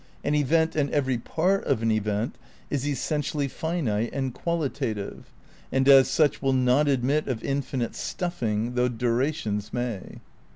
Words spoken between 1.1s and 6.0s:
part of an event is essentially finite and qualitative, and